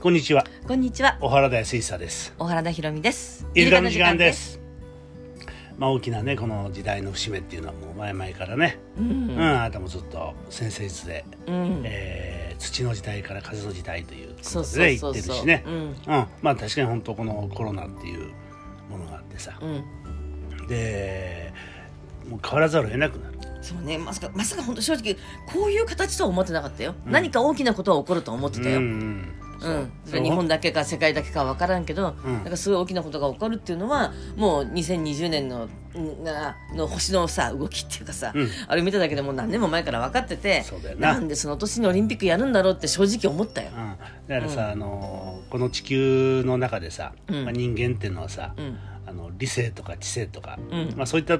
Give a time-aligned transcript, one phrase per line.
[0.00, 0.46] こんにちは。
[0.68, 1.18] こんにちは。
[1.20, 2.32] 小原田康久です。
[2.38, 3.44] 小原田博美です。
[3.52, 4.32] イルカの時間で。
[4.32, 4.60] す。
[5.76, 9.40] まあ大きなねこの時代の節目っていうのはもう前々からね、ううん、ん。
[9.40, 11.82] あなたもずっと先生術で、うん。
[11.84, 14.78] えー土の時代から風の時代ということで。
[14.78, 15.64] ね言ってるしね。
[15.66, 15.74] うん。
[15.74, 18.32] うん、まあ確かに本当このコロナっていう
[18.88, 20.66] ものがあってさ、うん。
[20.68, 21.52] で
[22.28, 23.38] もう変わらざるを得なくなる。
[23.62, 25.14] そうね、まさか、まさか本当正直、
[25.52, 26.94] こういう形とは思ってなかったよ。
[27.04, 28.78] 何か大きなことは起こると思ってたよ。
[28.78, 28.82] う
[29.62, 30.22] うん。
[30.22, 32.34] 日本だけか世界だけかわからんけど、うん。
[32.34, 35.68] なんかすごい大きなことが起こるっていうのはもう2020年の
[36.74, 38.48] の星のさ動きっていうかさ、うん。
[38.66, 40.64] あれ見ただけでもう何年も前から分かってて
[40.98, 41.14] な。
[41.14, 43.70] なんでその年にオリンピックやるんだろうって正直思ったよ。
[43.74, 43.96] うん、
[44.28, 47.44] だからさ、あのこの地球の中でさ、うん。
[47.44, 48.78] まあ、人間っていうのはさ、うん。
[49.06, 50.94] あの理性とか知性とか、うん。
[50.96, 51.38] まあ、そういった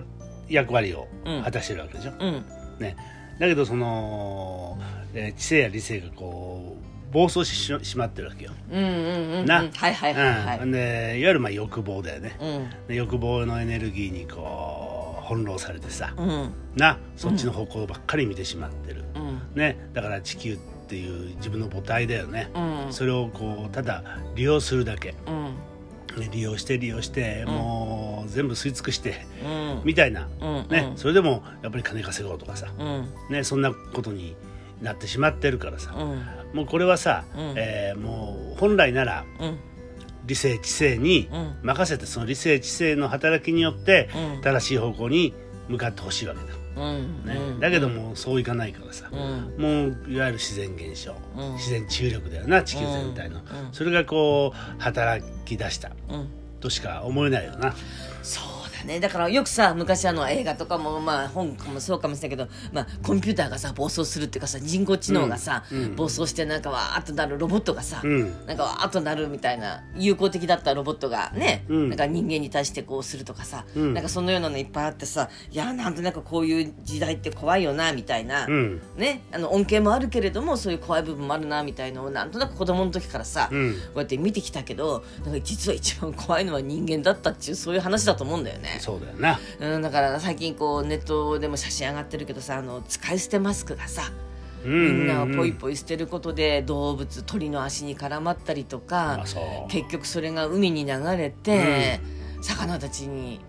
[0.49, 1.43] 役割をうん。
[1.43, 2.13] 果たしてるわけでしょ。
[2.19, 2.45] うん。
[2.79, 2.97] ね、
[3.39, 4.79] だけどその、
[5.15, 8.53] えー知性や理性がこう暴走してしまってるわけよ。
[8.71, 9.47] うんうんうんうん。
[9.47, 9.57] な。
[9.57, 10.59] はいはいはいはい。
[10.61, 12.37] うん、でいわゆるまあ欲望だよね。
[12.41, 12.89] うん。
[12.89, 16.53] で欲望のエネルギーにこう翻弄されてさ、うん。
[16.77, 16.99] な。
[17.17, 19.05] そっちの方向ばっかり見てしまってる。
[19.15, 19.41] うん。
[19.55, 20.57] ね、だから地球っ
[20.89, 22.51] ていう自分の母体だよね。
[22.55, 22.93] うん。
[22.93, 24.03] それをこうただ
[24.35, 25.15] 利用するだけ。
[25.27, 25.55] うん。
[26.19, 29.83] ね利用して利用して、もう全部吸い尽くしてうん。
[29.85, 30.69] みたいな、うん。
[30.69, 30.93] ね。
[30.97, 33.09] それでもやっぱり金稼ごうとかさ、うん。
[33.31, 34.35] ね、そんなことに
[34.83, 36.57] なってしまってるからさ、うん。
[36.57, 37.55] もうこれはさ、うん。
[37.57, 39.59] えーもう本来ならうん。
[40.27, 41.57] 理性知性にうん。
[41.63, 44.41] 任せてその理性知性の働きによってうん。
[44.43, 45.35] 正しい方向に
[45.69, 46.41] 向かってほしいわけ
[46.77, 47.25] だ、うん。
[47.25, 47.35] ね。
[47.35, 47.61] うん。
[47.61, 49.19] だけどもそういかないからさ、うん。
[49.59, 51.55] もういわゆる自然現象、うん。
[51.55, 53.41] 自然治癒力だよな地球全体の、
[53.73, 56.29] それがこう働き出したうん。
[56.61, 57.75] としか思えないよな。
[58.23, 59.01] そうだね。
[59.01, 65.79] だからよくさ昔あの映画とかもまあ本もそうかもしれないけど、まあ、コンピューターがさ暴走するっていうかさ人工知能がさ、うん。
[65.79, 65.97] うん。
[65.97, 68.47] 暴走してなんかわーっとなるロボットがさ、うん。
[68.47, 71.89] なんかわーっとなるみたいな友好的だったロボットがね、うん。
[71.89, 73.95] なんか人間に対してこうするとかさ、うん。
[73.95, 78.81] なんかそのようなのいっぱいあってさいやなんとなくこういう時代って怖いよなみたいな、うん。
[78.97, 83.73] ね、あの恩恵もあるけれどもそういう怖い部分もあるなみたいのをなんとなく子供の時からさ、うん。
[83.73, 88.68] こうやって見てきたけどなんか実は一番怖いのは人間だったっていうそういう話だと思うんだよね。
[88.81, 89.41] そうだよな。
[89.61, 94.03] うん、だから最近こうネットでも写真上がってるけどさあの使い捨てマスクがさ
[94.65, 99.25] みみんなをポイポイ捨てることで動物鳥の足に絡まったりとか
[99.69, 102.01] 結局それが海に流れて、
[102.43, 103.41] 魚たちに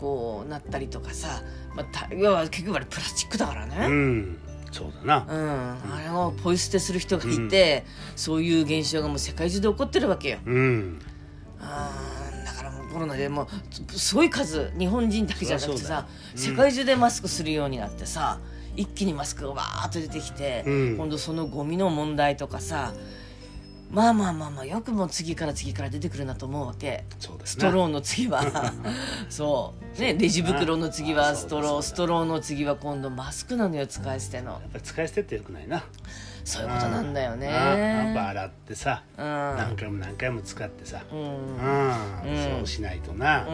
[0.00, 1.42] こうなったりとかさ、
[1.74, 3.86] まあ、た要は結局あれプラスチックだからうね。
[3.88, 4.38] ん、
[4.72, 5.26] そうだな。
[5.28, 7.84] うん、あれをポイ捨てする人がいて、
[8.16, 10.38] そういう現象がもう世界中で起こってるわけよ。
[10.44, 11.00] うん、
[11.60, 11.90] あ
[12.94, 13.48] コロナでも
[13.88, 16.52] うすごい数日本人だけじゃなくてさ、そうん。
[16.52, 18.38] 世界中でマスクするようになってさ
[18.76, 20.96] 一気にマスクがわーっと出てきて、うん。
[20.96, 22.94] 今度そのゴミの問題とかさ
[23.90, 27.04] まあまあまあまあよくも次から次から出てくるなと思うわけ。
[27.18, 27.68] そうですな。
[27.68, 28.42] ストローの次は。
[29.28, 30.00] そう。
[30.00, 34.52] ねレジ袋の次はストローストローの次は今度マスクなのよ使い捨ての。
[34.52, 35.84] やっぱり使い捨てってよくないな。
[36.44, 37.46] そういうことなんだよね。
[37.46, 39.24] やっぱ洗ってさ、うん。
[39.24, 43.46] 何回も何回も使ってさ、そうしないとな。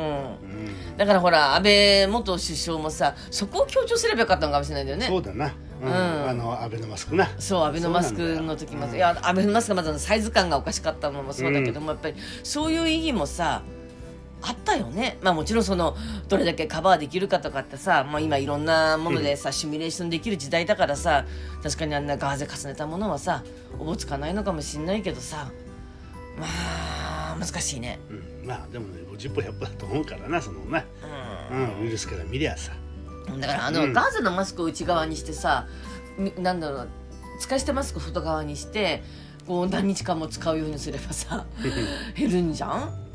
[0.97, 5.07] だからほら安倍元首相もさそこを強調すればよかったのかもしれないんだよね。
[5.07, 5.55] そうだな。
[5.81, 6.29] うん、うん。
[6.29, 7.29] あの安倍のマスクな。
[7.39, 13.63] そうアベノマスクの時も、いやアベノマスクがまずサイズ感がおかしかったのもそうだけども、やっぱりそういう意義もさ
[14.43, 15.19] あったよね。
[15.23, 15.97] まあもちろんその
[16.29, 21.25] どれだけカバーできるかとかってさ、まあ、今いろんなものでさ、シミュレーションできる時代だからさ
[21.63, 23.43] 確かにあんなガーゼ重ねたものはさ
[23.79, 25.51] おぼつかないのかもしんないけどさ
[26.39, 27.99] まあ難しいね。
[28.11, 30.87] うん、まあでもね、50歩100歩だと思うからな、そのね、
[31.51, 32.73] うん、ウイルスから見りゃさ。
[33.39, 33.93] だからあの、うん。
[33.93, 35.67] ガーゼのマスクを内側にしてさ
[36.19, 36.89] みなんだろう
[37.41, 39.03] 使い捨てマスクを外側にして
[39.47, 41.47] こう何日間も使うようにすればさ
[42.17, 43.10] 減るんじゃん？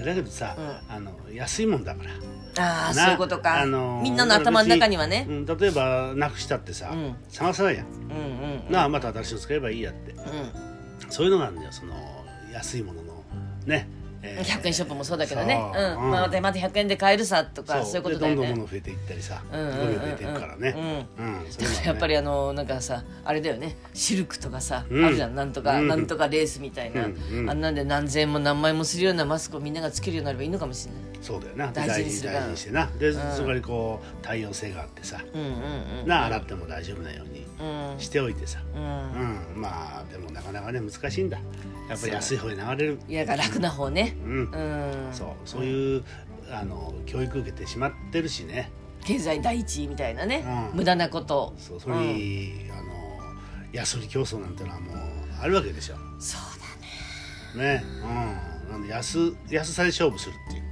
[0.00, 2.10] うん、だけどさ、うあの安いもんだから。
[2.10, 7.86] なああそういうことか、あのーみんなの頭の中にはねうん、例えばなくしたってさ、うん探さないやん。
[7.86, 10.12] うんうんうんなあまた新しいの使えばいいやって。
[10.12, 10.16] う
[11.08, 11.94] そういうのがあるんだよ、その
[12.52, 13.24] 安いものの
[13.66, 13.88] ね。
[14.22, 15.54] えん、100円ショップもそうだけどね。
[15.74, 16.04] そう。
[16.04, 17.96] うん、まあ、また100円で買えるさとかそう。
[17.96, 20.00] いうことだよでどんどんね物増えていったりさ、うんうんうんうん。
[20.00, 20.74] 増えていくからね。
[20.76, 21.50] うん、ういうのはね。
[21.50, 23.76] からやっぱりあのなんかさあれだよね。
[23.94, 25.04] シルクとかさ、うん。
[25.04, 25.34] あるじゃん。
[25.34, 25.88] なんとか、うん。
[25.88, 27.16] なんとかレースみたいな、うん。
[27.32, 27.50] うん。
[27.50, 31.70] あんなんで何千円も何万円もするようなマスクをみんながつけるようになればいいのかもしれないそうだよな。
[31.72, 32.86] 大事に大事にしてな。
[32.98, 33.14] で、ん。
[33.36, 35.22] そこにこう対応性があってさ、
[36.06, 38.00] なあ洗っても大丈夫なようにうん。
[38.00, 38.60] しておいてさ。
[38.74, 38.82] うん。
[39.54, 41.38] うん、まあでもなかなかね難しいんだ。
[41.88, 42.98] やっぱり安い方に流れる。
[43.08, 44.16] いや楽な方ね。
[44.24, 44.32] うん。
[44.32, 45.08] う。
[45.10, 45.12] ん。
[45.12, 45.28] そう。
[45.44, 46.04] そういう
[46.50, 48.70] あの教育受けてしまってるしね。
[49.04, 50.78] 経済第一みたいなね、うん。
[50.78, 51.54] 無駄なこと。
[51.58, 52.90] そうそれに、あの
[53.72, 54.96] ヤスリ競争なんてのはもう
[55.40, 55.96] あるわけでしょ。
[56.18, 56.40] そう
[57.56, 57.80] だね。
[57.80, 57.84] ね。
[58.66, 58.72] うん。
[58.72, 60.69] なんで安安さで勝負するっていう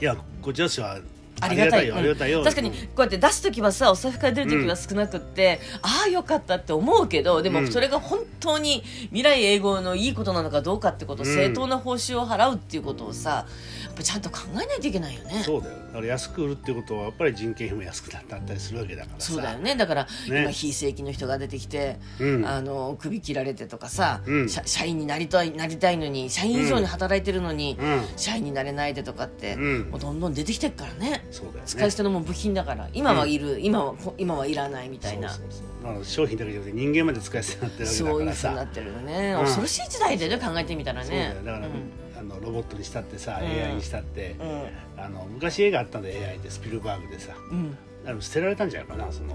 [0.00, 0.98] いやこちらとしては
[1.40, 1.88] ありがたい。
[1.88, 2.44] よありがたいよ、うん。
[2.44, 7.72] 確かにこうやって出す時はさお財布から出る時は少なくって、ああよかったって思うけどでもうん。
[7.72, 11.34] それが本当に未来永劫のいいことなのかどうかってこと、うん。
[11.34, 13.46] 正当な報酬を払うっていうことをさ
[13.84, 15.42] やっぱちゃんと考えないといけないよね。
[15.44, 15.76] そうだよ。
[15.88, 19.32] だから安く売るってことはやっぱり人件費も安くなったりするわけだからさ。
[19.32, 19.74] そうだよね。
[19.74, 20.42] だから、ね。
[20.42, 22.46] 今非正規の人が出てきて、うん。
[22.46, 24.48] あの首切られてとかさ、うん。
[24.48, 28.02] 社社員になりたいなりたいのに社員以上に働いてるのに、うん。
[28.16, 29.90] 社員になれないでとかって、うん。
[29.90, 31.62] もうどんどん出てきてるからねそうだよね。
[31.66, 35.28] 使い捨てのもう部品だから今はいる、今はこ今はいらないみたいな。
[35.28, 36.04] そうそうそう。
[36.04, 39.40] 商品だけじゃなくて人間まで使い捨てになってるわけそういうふうになってるよね、うん。
[39.42, 41.28] 恐ろしい時代でね考えてみたらそうだね。
[41.28, 41.72] よだから、うん。
[42.18, 43.46] あのロボットにしたってさ、うん。
[43.46, 45.02] AI にしたって、うん。
[45.02, 47.34] あの昔映画あったんで AI でスピルバーグでさ。
[47.50, 47.76] うん。
[48.06, 49.28] あの捨てられたんじゃないかなその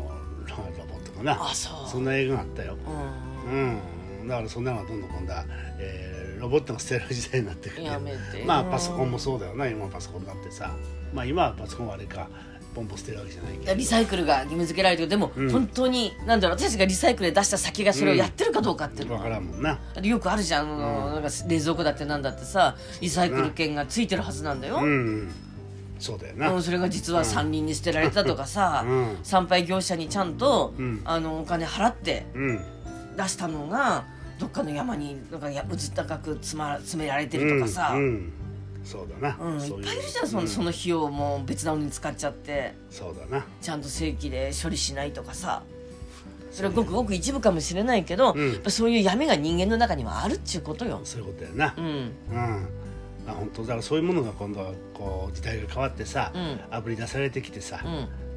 [0.48, 1.50] ロロボットがな。
[1.50, 1.90] あそう。
[1.90, 2.78] そんな映画があったよ。
[3.46, 3.80] うん。
[4.22, 4.28] うん。
[4.28, 5.46] だからそんなのがどんどん今度は、
[5.80, 7.84] えーロボットが捨てられる時代になってくる。
[7.84, 8.44] やめて。
[8.46, 9.66] まあパソコンもそうだよな。
[9.66, 10.72] 今パソコンだってさ。
[11.14, 12.28] まあ今はパソコンはあれか
[12.76, 13.74] ポンポン捨てるわけじゃないけど。
[13.74, 15.08] リサイクルが義務付けられてる。
[15.08, 15.50] でも、うん。
[15.50, 19.80] 本当になんだろう私たちがリサイクルで出した先がそれをやってるかどうかっていうの分は、からんもんな。
[20.02, 25.32] よくあるじゃん,、あのなんか冷蔵庫だってなんだってさリサイクル券がついてるはずなんだよ、うん、うん、
[25.98, 29.18] そうだよな、うんそれが実は山林に捨てられたとかさ、 うん。
[29.24, 31.02] 参拝業者にちゃんと、うん。
[31.06, 32.60] あのお金払ってうん。
[33.16, 34.06] 出したのが
[34.40, 38.34] どっかの山になんかやうず高く積ま詰められてるとかさ、うんうん。
[38.84, 40.48] そうだな、うん、いっぱいいるじゃんその,、うん。
[40.48, 42.74] その費用も別なのに使っちゃって。
[42.90, 43.46] そうだな。
[43.62, 45.64] ちゃんと正規で処理しないとかさ。
[46.52, 48.52] それはごくごく一部かもしれないけど、うん。
[48.54, 51.02] やっぱそういう闇が人間の中にはあるっちゅうことよ。
[51.04, 51.74] そういうことだよな。
[51.76, 51.86] うん。
[51.86, 52.68] うん、
[53.28, 53.68] あ本当だ。
[53.70, 56.60] からそういうものが今度はこう時代が変わってさ、うん。
[56.72, 57.82] あぶり出されてきてさ、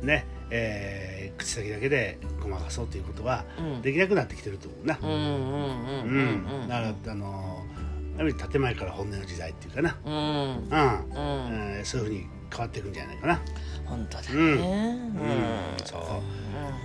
[0.03, 0.06] うん。
[0.06, 3.83] ねえー口先だけでごまかそうということはうん。
[3.83, 7.65] できなくなってきてると思うな、うんだからあの
[8.19, 10.12] やっぱり建前から本音の時代っていうかな、うん。
[10.15, 10.21] うん。
[10.21, 10.59] うん。
[10.59, 13.41] うんえーそういうふうに変わっていくんじゃないかな、
[13.85, 14.29] 本当だね。
[14.31, 15.17] うん
[16.00, 16.06] うん。
[16.06, 16.20] そう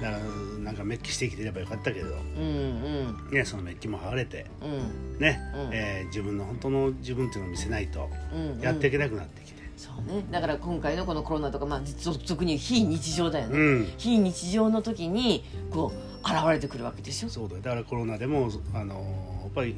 [0.01, 0.23] だから
[0.63, 3.31] なんかメッキして生きてればよかったけど、うんうん。
[3.31, 5.19] ね、そのメッキも剥がれて、うん。
[5.19, 5.73] ねうん。
[5.73, 10.25] えー自分の本当の自分っていうのを見せないとうんやっていけなくなってきて、そうね。
[10.31, 13.57] だから今回のこのコロナとかまあ実俗に非日常だよね。
[13.57, 13.93] うん。
[13.97, 17.29] 非日常の時にこう現れてくるわけでしょ？
[17.29, 17.61] そうだよ。
[17.61, 18.95] だからコロナでもあの
[19.43, 19.75] やっぱり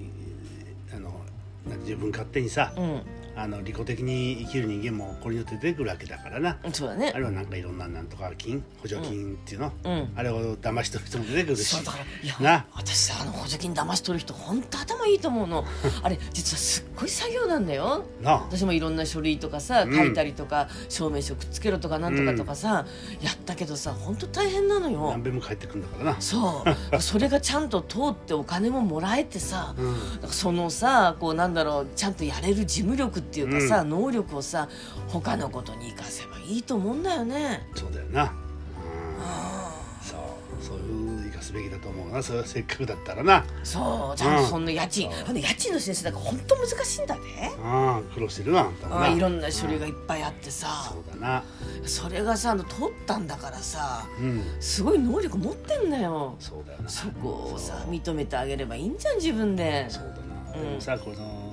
[0.96, 1.12] あの
[1.82, 3.02] 自分勝手にさ、うん
[3.36, 7.12] あの利己的に生きる人間もこれによって出てくるわけだからな、そうだね。
[7.14, 7.18] あ。
[7.18, 10.12] るいはなんかいろんななんとか金補助金っていうの、うん。
[10.16, 11.76] あれを騙し取る人も出てくるし。
[11.76, 12.66] そうだからいやな。
[12.74, 15.66] 私さあの補助金騙し取る人本当頭いいと思うの。
[16.04, 18.06] あれ実はすっごい作業なんだよ。
[18.22, 18.36] なあ。
[18.50, 19.96] 私もいろんな書類とかさうん。
[19.96, 22.86] 書いたりとか、証明書くっつけろとかなんとかとかさ、
[23.22, 25.10] やったけどさ本当大変なのよ。
[25.10, 27.02] 何べんも帰ってくるんだからな、そう。
[27.02, 30.30] それがちゃんと通ってお金ももらえてさ、うん。
[30.30, 34.70] そのさこうなんだろうちゃんとやれる事務力っていうかさ、能力をさ
[35.08, 37.68] 他のことに生かせばいいと思うんだよね。
[37.76, 38.30] そうだよな、うん、
[40.02, 40.20] そう。
[40.62, 42.24] そういう生かすべきだと思うな。
[42.24, 43.44] それはせっかくだったらな。
[43.64, 47.52] そうちゃんとそんな家賃、あの家賃の先生だから本当難しいんだね。
[47.64, 50.68] ああ苦労してるなあんたもいろんな書類がいっぱいあってさ。
[50.90, 51.44] そうだな。
[51.86, 54.42] それがさあの通ったんだからさうん。
[54.60, 56.36] すごい能力持ってんだよ。
[56.40, 56.90] そうだよな。
[56.90, 59.90] そこをさ認めてあげればいいんじゃん自分で。
[59.90, 60.10] そうだ
[60.54, 60.70] な、うん。
[60.70, 61.53] でもさこの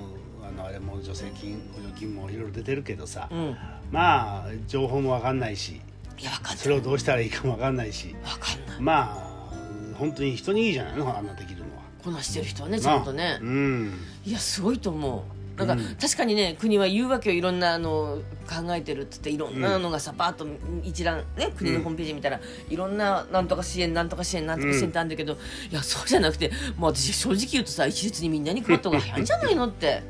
[0.71, 3.57] あれも助成金補助金もいろいろ出てるけどさ、うん。
[3.91, 5.81] まあ情報もわかんないし
[6.17, 6.57] いやわかんない。
[6.57, 8.81] それをどうしたらいいかもわかんないしわかんない。
[8.81, 11.81] まあ本当に人にいいじゃないのあんなできるのは。
[12.03, 13.37] こなしてる人はねちゃんとね。
[13.39, 13.93] なうん。
[14.25, 15.95] いやすごいと思うなんか、うん。
[15.95, 17.35] 確かにね国は言うわけよ。
[17.35, 20.47] いろんなあの考えてるっつっていろんなのがさ、バーッと
[20.83, 22.39] 一覧ね国のホームページ見たら、
[22.69, 25.37] いろんななんとか支援なんとか支援なんとか支援ってあるんだけど、い
[25.73, 30.03] やそうじゃなくてもう私正直言うとさ一律にみんなに配った方が早いんじゃないのって。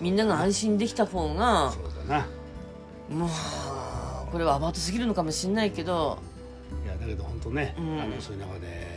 [0.00, 2.26] みんなが安心できた方がそうだな。
[3.08, 3.28] もう
[4.30, 6.18] これはアバウトすぎるのかもしれないけど。
[6.84, 8.00] いやだけど本当ね、うん。
[8.00, 8.95] あのそういう中で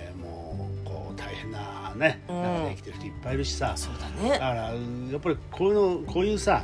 [1.42, 2.42] 変なねうん。
[2.42, 4.74] 中で生きてる人いっぱいいるしさ、そうだだねからや
[5.18, 6.64] っぱりこういうのこういうさ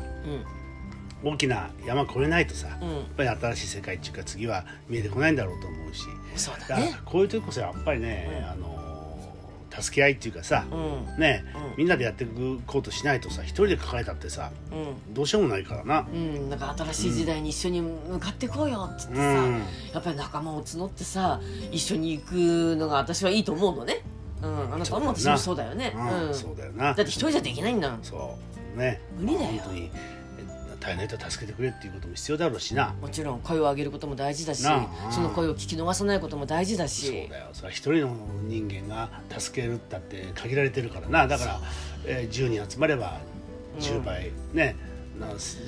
[1.23, 2.89] う大きな山越えないとさ、んうん。
[2.95, 6.05] やっぱり新しい世界っていうか次は見えてこないんだろうと思うし。
[6.05, 6.95] だからそうだね。
[7.05, 8.49] こういう時こそやっぱりね、うん。
[8.49, 8.75] あの
[9.77, 10.75] 助け合いっていうかさ、う
[11.17, 11.19] ん。
[11.19, 11.77] ね、うん。
[11.77, 15.13] みんなでやっていくことしないとさ一人で抱えたってさうん。
[15.13, 16.07] どうしようもないからな。
[16.13, 19.63] うん、なんか新しい時代に一緒に向かっていこうよっつってさ、うん。
[19.93, 21.41] やっぱり仲間を募ってさ
[21.71, 24.03] 一緒に行くのが私はいいと思うのね、
[24.41, 26.27] うん、あなたも私もそうだよね、うん。
[26.27, 26.33] うん。
[26.33, 26.85] そうだよな。
[26.85, 28.03] だって一人じゃできないんだもん。
[28.03, 28.37] そ
[28.75, 28.79] う。
[28.79, 29.01] ね。
[29.17, 29.51] 無理だよ。
[29.53, 29.91] まあ本当に
[30.39, 32.93] え大変な人は助けてくれっていうことも必要だろうしな。
[33.01, 34.63] もちろん声を上げることも大事だし
[35.09, 37.47] その声を聞き逃さないことも大事だそうしだよ。
[37.53, 41.27] それは一人の人間が助けるったって限られてるからな。
[41.27, 41.61] だから、
[42.05, 43.19] えー10人集まれば
[43.79, 44.75] 10倍、ね。
[44.75, 44.94] な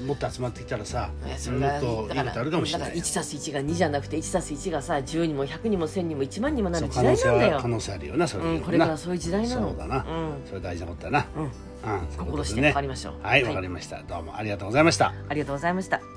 [0.06, 2.24] もっと集まってきたらさもっといい。
[2.24, 2.96] ことあるかもしれないよ。
[3.04, 7.56] 1たす1が2じゃなくて1たす1がさ10にも100にも1000にも1万にもなる時代なんだよ。
[7.56, 8.62] は可能性あるよなそれうん、な。
[8.62, 9.70] これからそういう時代なの。
[9.70, 10.42] そうだな、うん。
[10.46, 11.26] それ大事なことだな。
[11.36, 11.44] うん。
[11.44, 11.52] うん
[12.18, 12.68] 心してでね。
[12.70, 13.14] 分かりましょう。
[13.22, 13.50] はいはい。
[13.50, 14.02] わかりました。
[14.04, 15.14] どうもありがとうございました。
[15.30, 16.17] ありがとうございました